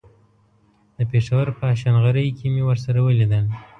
[0.97, 3.45] د پېښور په هشنغرۍ کې مې ورسره وليدل.